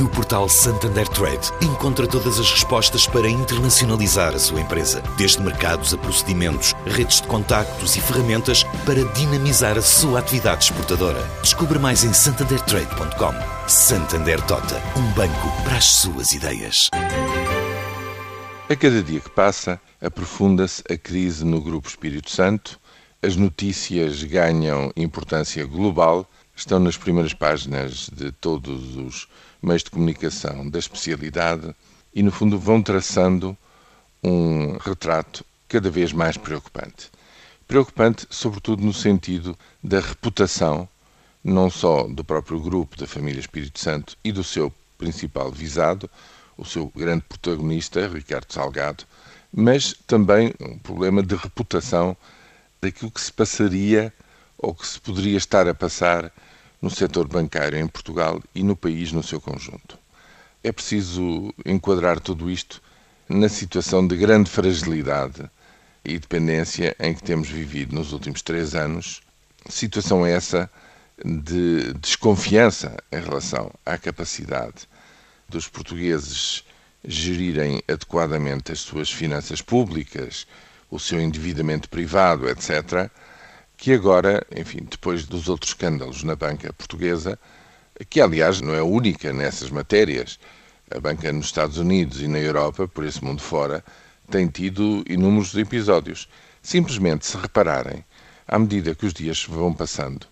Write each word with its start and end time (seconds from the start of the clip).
No 0.00 0.08
portal 0.08 0.48
Santander 0.48 1.06
Trade, 1.06 1.52
encontra 1.62 2.04
todas 2.04 2.40
as 2.40 2.50
respostas 2.50 3.06
para 3.06 3.28
internacionalizar 3.28 4.34
a 4.34 4.38
sua 4.40 4.60
empresa, 4.60 5.00
desde 5.16 5.40
mercados 5.40 5.94
a 5.94 5.98
procedimentos, 5.98 6.74
redes 6.84 7.20
de 7.20 7.28
contactos 7.28 7.94
e 7.94 8.00
ferramentas 8.00 8.64
para 8.84 9.04
dinamizar 9.12 9.78
a 9.78 9.82
sua 9.82 10.18
atividade 10.18 10.64
exportadora. 10.64 11.22
Descubra 11.42 11.78
mais 11.78 12.02
em 12.02 12.12
santandertrade.com. 12.12 13.68
Santander 13.68 14.40
Tota, 14.46 14.82
um 14.96 15.12
banco 15.12 15.62
para 15.62 15.76
as 15.76 15.84
suas 15.84 16.32
ideias. 16.32 16.88
A 18.68 18.74
cada 18.74 19.00
dia 19.00 19.20
que 19.20 19.30
passa, 19.30 19.80
aprofunda-se 20.00 20.82
a 20.90 20.96
crise 20.96 21.44
no 21.44 21.60
Grupo 21.60 21.88
Espírito 21.88 22.30
Santo, 22.32 22.80
as 23.22 23.36
notícias 23.36 24.24
ganham 24.24 24.90
importância 24.96 25.64
global, 25.64 26.28
estão 26.54 26.78
nas 26.78 26.96
primeiras 26.96 27.34
páginas 27.34 28.08
de 28.12 28.30
todos 28.32 28.96
os 28.96 29.28
meios 29.62 29.82
de 29.82 29.90
comunicação 29.90 30.68
da 30.68 30.78
especialidade 30.78 31.74
e, 32.14 32.22
no 32.22 32.30
fundo, 32.30 32.58
vão 32.58 32.82
traçando 32.82 33.56
um 34.22 34.76
retrato 34.78 35.44
cada 35.68 35.90
vez 35.90 36.12
mais 36.12 36.36
preocupante. 36.36 37.10
Preocupante, 37.66 38.26
sobretudo, 38.30 38.84
no 38.84 38.92
sentido 38.92 39.58
da 39.82 40.00
reputação, 40.00 40.88
não 41.42 41.68
só 41.68 42.06
do 42.06 42.22
próprio 42.22 42.60
grupo 42.60 42.96
da 42.96 43.06
família 43.06 43.40
Espírito 43.40 43.78
Santo 43.80 44.16
e 44.22 44.30
do 44.30 44.44
seu 44.44 44.72
principal 44.96 45.50
visado, 45.50 46.08
o 46.56 46.64
seu 46.64 46.92
grande 46.94 47.24
protagonista, 47.28 48.06
Ricardo 48.06 48.52
Salgado, 48.52 49.04
mas 49.52 49.94
também 50.06 50.54
um 50.60 50.78
problema 50.78 51.22
de 51.22 51.34
reputação 51.34 52.16
daquilo 52.80 53.10
que 53.10 53.20
se 53.20 53.32
passaria 53.32 54.12
ou 54.58 54.74
que 54.74 54.86
se 54.86 55.00
poderia 55.00 55.36
estar 55.36 55.68
a 55.68 55.74
passar 55.74 56.32
no 56.80 56.90
setor 56.90 57.26
bancário 57.28 57.78
em 57.78 57.86
Portugal 57.86 58.42
e 58.54 58.62
no 58.62 58.76
país 58.76 59.12
no 59.12 59.22
seu 59.22 59.40
conjunto. 59.40 59.98
É 60.62 60.72
preciso 60.72 61.52
enquadrar 61.64 62.20
tudo 62.20 62.50
isto 62.50 62.82
na 63.28 63.48
situação 63.48 64.06
de 64.06 64.16
grande 64.16 64.50
fragilidade 64.50 65.50
e 66.04 66.18
dependência 66.18 66.94
em 67.00 67.14
que 67.14 67.22
temos 67.22 67.48
vivido 67.48 67.94
nos 67.94 68.12
últimos 68.12 68.42
três 68.42 68.74
anos, 68.74 69.22
situação 69.68 70.26
essa 70.26 70.70
de 71.24 71.94
desconfiança 71.94 72.96
em 73.10 73.20
relação 73.20 73.70
à 73.86 73.96
capacidade 73.96 74.88
dos 75.48 75.68
portugueses 75.68 76.64
gerirem 77.06 77.82
adequadamente 77.86 78.72
as 78.72 78.80
suas 78.80 79.10
finanças 79.10 79.60
públicas, 79.62 80.46
o 80.90 80.98
seu 80.98 81.20
endividamento 81.20 81.88
privado, 81.88 82.48
etc., 82.48 83.10
que 83.76 83.92
agora, 83.92 84.46
enfim, 84.54 84.86
depois 84.88 85.26
dos 85.26 85.48
outros 85.48 85.70
escândalos 85.70 86.22
na 86.22 86.36
banca 86.36 86.72
portuguesa, 86.72 87.38
que 88.08 88.20
aliás 88.20 88.60
não 88.60 88.74
é 88.74 88.82
única 88.82 89.32
nessas 89.32 89.70
matérias, 89.70 90.38
a 90.90 90.98
banca 91.00 91.32
nos 91.32 91.46
Estados 91.46 91.78
Unidos 91.78 92.20
e 92.20 92.28
na 92.28 92.38
Europa, 92.38 92.86
por 92.86 93.04
esse 93.04 93.22
mundo 93.24 93.42
fora, 93.42 93.84
tem 94.30 94.46
tido 94.46 95.04
inúmeros 95.08 95.54
episódios. 95.54 96.28
Simplesmente, 96.62 97.26
se 97.26 97.36
repararem, 97.36 98.04
à 98.46 98.58
medida 98.58 98.94
que 98.94 99.06
os 99.06 99.12
dias 99.12 99.44
vão 99.44 99.72
passando, 99.72 100.26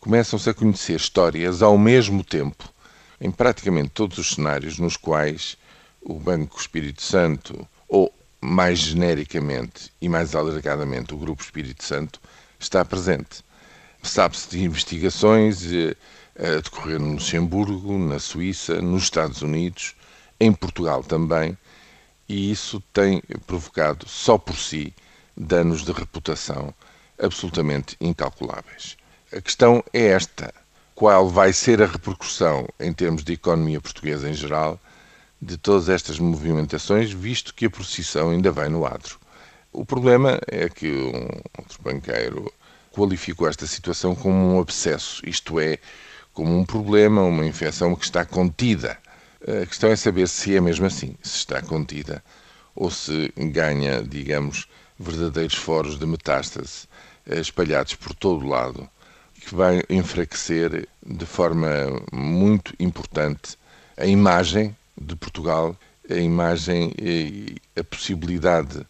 começam-se 0.00 0.48
a 0.48 0.54
conhecer 0.54 0.96
histórias 0.96 1.62
ao 1.62 1.78
mesmo 1.78 2.22
tempo, 2.22 2.72
em 3.20 3.30
praticamente 3.30 3.90
todos 3.90 4.18
os 4.18 4.34
cenários 4.34 4.78
nos 4.78 4.96
quais 4.96 5.56
o 6.02 6.14
Banco 6.14 6.60
Espírito 6.60 7.02
Santo, 7.02 7.66
ou 7.88 8.14
mais 8.40 8.78
genericamente 8.78 9.90
e 10.00 10.08
mais 10.08 10.34
alargadamente 10.34 11.14
o 11.14 11.18
Grupo 11.18 11.42
Espírito 11.42 11.82
Santo, 11.82 12.20
está 12.64 12.84
presente. 12.84 13.44
Sabe-se 14.02 14.50
de 14.50 14.62
investigações 14.62 15.62
eh, 15.72 15.96
a 16.38 16.60
decorrer 16.60 16.98
no 16.98 17.12
Luxemburgo, 17.12 17.98
na 17.98 18.18
Suíça, 18.18 18.80
nos 18.80 19.04
Estados 19.04 19.42
Unidos, 19.42 19.94
em 20.40 20.52
Portugal 20.52 21.02
também, 21.02 21.56
e 22.28 22.50
isso 22.50 22.82
tem 22.92 23.22
provocado 23.46 24.08
só 24.08 24.36
por 24.36 24.56
si 24.56 24.94
danos 25.36 25.84
de 25.84 25.92
reputação 25.92 26.74
absolutamente 27.18 27.96
incalculáveis. 28.00 28.96
A 29.32 29.40
questão 29.40 29.82
é 29.92 30.06
esta: 30.08 30.52
qual 30.94 31.28
vai 31.28 31.52
ser 31.52 31.82
a 31.82 31.86
repercussão 31.86 32.66
em 32.78 32.92
termos 32.92 33.24
de 33.24 33.32
economia 33.32 33.80
portuguesa 33.80 34.28
em 34.28 34.34
geral 34.34 34.80
de 35.40 35.56
todas 35.58 35.88
estas 35.88 36.18
movimentações, 36.18 37.10
visto 37.10 37.54
que 37.54 37.66
a 37.66 37.70
procissão 37.70 38.30
ainda 38.30 38.50
vai 38.50 38.68
no 38.68 38.86
adro? 38.86 39.18
O 39.76 39.84
problema 39.84 40.38
é 40.46 40.68
que 40.68 40.86
um 40.86 41.28
outro 41.58 41.82
banqueiro 41.82 42.52
qualificou 42.92 43.48
esta 43.48 43.66
situação 43.66 44.14
como 44.14 44.54
um 44.54 44.60
abscesso, 44.60 45.20
isto 45.28 45.58
é, 45.58 45.78
como 46.32 46.56
um 46.56 46.64
problema, 46.64 47.22
uma 47.22 47.44
infecção 47.44 47.96
que 47.96 48.04
está 48.04 48.24
contida. 48.24 48.96
A 49.42 49.66
questão 49.66 49.90
é 49.90 49.96
saber 49.96 50.28
se 50.28 50.54
é 50.54 50.60
mesmo 50.60 50.86
assim, 50.86 51.16
se 51.20 51.38
está 51.38 51.60
contida 51.60 52.22
ou 52.72 52.88
se 52.88 53.32
ganha, 53.36 54.00
digamos, 54.00 54.68
verdadeiros 54.96 55.56
foros 55.56 55.98
de 55.98 56.06
metástase 56.06 56.86
espalhados 57.26 57.96
por 57.96 58.14
todo 58.14 58.44
o 58.44 58.48
lado, 58.48 58.88
que 59.40 59.56
vai 59.56 59.82
enfraquecer 59.90 60.88
de 61.04 61.26
forma 61.26 61.68
muito 62.12 62.72
importante 62.78 63.58
a 63.96 64.06
imagem 64.06 64.74
de 64.96 65.16
Portugal, 65.16 65.76
a 66.08 66.14
imagem 66.14 66.92
e 66.96 67.56
a 67.76 67.82
possibilidade 67.82 68.86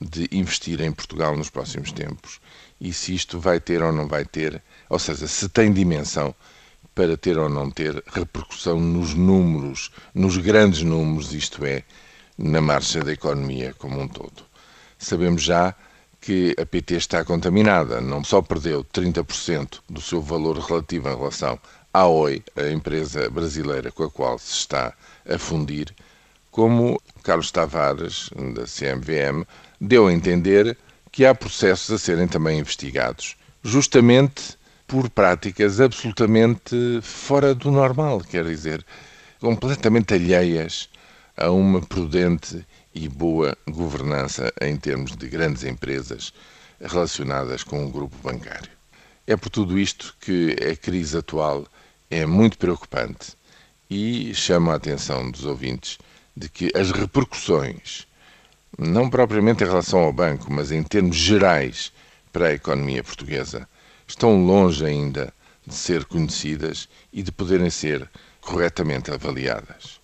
de 0.00 0.28
investir 0.32 0.80
em 0.80 0.92
Portugal 0.92 1.36
nos 1.36 1.50
próximos 1.50 1.92
tempos 1.92 2.40
e 2.80 2.92
se 2.92 3.14
isto 3.14 3.38
vai 3.38 3.58
ter 3.58 3.82
ou 3.82 3.92
não 3.92 4.06
vai 4.06 4.24
ter, 4.24 4.62
ou 4.88 4.98
seja, 4.98 5.26
se 5.26 5.48
tem 5.48 5.72
dimensão 5.72 6.34
para 6.94 7.16
ter 7.16 7.38
ou 7.38 7.48
não 7.48 7.70
ter 7.70 8.02
repercussão 8.06 8.80
nos 8.80 9.14
números, 9.14 9.90
nos 10.14 10.36
grandes 10.36 10.82
números, 10.82 11.32
isto 11.32 11.64
é, 11.64 11.82
na 12.36 12.60
marcha 12.60 13.02
da 13.02 13.12
economia 13.12 13.74
como 13.78 14.00
um 14.00 14.08
todo. 14.08 14.44
Sabemos 14.98 15.42
já 15.42 15.74
que 16.20 16.54
a 16.60 16.66
PT 16.66 16.96
está 16.96 17.24
contaminada, 17.24 18.00
não 18.00 18.24
só 18.24 18.42
perdeu 18.42 18.84
30% 18.84 19.80
do 19.88 20.00
seu 20.00 20.20
valor 20.20 20.58
relativo 20.58 21.08
em 21.08 21.16
relação 21.16 21.58
à 21.92 22.06
OI, 22.06 22.42
a 22.56 22.68
empresa 22.70 23.30
brasileira 23.30 23.90
com 23.92 24.04
a 24.04 24.10
qual 24.10 24.38
se 24.38 24.52
está 24.52 24.92
a 25.28 25.38
fundir, 25.38 25.94
como 26.50 27.00
Carlos 27.22 27.52
Tavares, 27.52 28.30
da 28.54 28.64
CMVM, 28.64 29.46
deu 29.80 30.06
a 30.06 30.12
entender 30.12 30.76
que 31.12 31.24
há 31.24 31.34
processos 31.34 31.90
a 31.90 31.98
serem 31.98 32.26
também 32.26 32.58
investigados, 32.58 33.36
justamente 33.62 34.58
por 34.86 35.10
práticas 35.10 35.80
absolutamente 35.80 37.00
fora 37.02 37.54
do 37.54 37.70
normal, 37.70 38.20
quer 38.20 38.44
dizer, 38.44 38.84
completamente 39.38 40.14
alheias 40.14 40.88
a 41.36 41.50
uma 41.50 41.80
prudente 41.80 42.66
e 42.94 43.08
boa 43.08 43.56
governança 43.68 44.52
em 44.60 44.76
termos 44.76 45.16
de 45.16 45.28
grandes 45.28 45.62
empresas 45.62 46.32
relacionadas 46.80 47.62
com 47.62 47.84
o 47.84 47.90
grupo 47.90 48.16
bancário. 48.22 48.70
É 49.26 49.36
por 49.36 49.50
tudo 49.50 49.78
isto 49.78 50.16
que 50.20 50.56
a 50.68 50.74
crise 50.74 51.18
atual 51.18 51.66
é 52.10 52.24
muito 52.24 52.58
preocupante 52.58 53.36
e 53.90 54.34
chama 54.34 54.72
a 54.72 54.76
atenção 54.76 55.30
dos 55.30 55.44
ouvintes 55.44 55.98
de 56.36 56.48
que 56.48 56.72
as 56.74 56.90
repercussões 56.90 58.07
não 58.76 59.08
propriamente 59.08 59.62
em 59.62 59.66
relação 59.66 60.00
ao 60.00 60.12
banco, 60.12 60.52
mas 60.52 60.72
em 60.72 60.82
termos 60.82 61.16
gerais 61.16 61.92
para 62.32 62.48
a 62.48 62.52
economia 62.52 63.02
portuguesa, 63.02 63.68
estão 64.06 64.44
longe 64.44 64.84
ainda 64.84 65.32
de 65.66 65.74
ser 65.74 66.04
conhecidas 66.04 66.88
e 67.12 67.22
de 67.22 67.30
poderem 67.30 67.70
ser 67.70 68.10
corretamente 68.40 69.10
avaliadas. 69.10 69.97